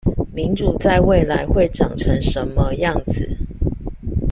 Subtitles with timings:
[0.33, 3.37] 民主在未來會長成什麼樣子？